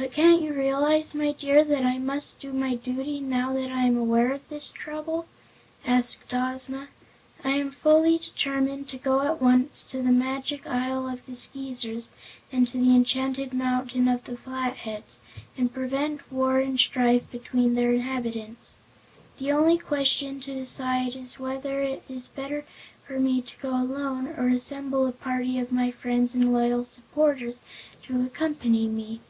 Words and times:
"But 0.00 0.12
can't 0.12 0.40
you 0.42 0.52
realize, 0.54 1.12
my 1.12 1.32
dear, 1.32 1.64
that 1.64 1.84
I 1.84 1.98
must 1.98 2.38
do 2.38 2.52
my 2.52 2.76
duty, 2.76 3.18
now 3.18 3.52
that 3.54 3.72
I 3.72 3.82
am 3.84 3.96
aware 3.98 4.30
of 4.32 4.48
this 4.48 4.70
trouble?" 4.70 5.26
asked 5.84 6.32
Ozma. 6.32 6.86
"I 7.42 7.50
am 7.50 7.72
fully 7.72 8.16
determined 8.16 8.88
to 8.90 8.96
go 8.96 9.22
at 9.22 9.42
once 9.42 9.84
to 9.86 10.00
the 10.00 10.12
Magic 10.12 10.68
Isle 10.68 11.08
of 11.08 11.26
the 11.26 11.34
Skeezers 11.34 12.12
and 12.52 12.68
to 12.68 12.78
the 12.78 12.94
enchanted 12.94 13.52
mountain 13.52 14.06
of 14.06 14.22
the 14.22 14.36
Flatheads, 14.36 15.18
and 15.56 15.74
prevent 15.74 16.30
war 16.30 16.60
and 16.60 16.78
strife 16.78 17.28
between 17.32 17.74
their 17.74 17.92
inhabitants. 17.92 18.78
The 19.40 19.50
only 19.50 19.78
question 19.78 20.38
to 20.42 20.54
decide 20.54 21.16
is 21.16 21.40
whether 21.40 21.80
it 21.82 22.04
is 22.08 22.28
better 22.28 22.64
for 23.04 23.18
me 23.18 23.42
to 23.42 23.58
go 23.58 23.70
alone, 23.70 24.28
or 24.28 24.48
to 24.48 24.54
assemble 24.54 25.08
a 25.08 25.12
party 25.12 25.58
of 25.58 25.72
my 25.72 25.90
friends 25.90 26.36
and 26.36 26.52
loyal 26.52 26.84
supporters 26.84 27.62
to 28.04 28.22
accompany 28.24 28.86
me." 28.86 29.22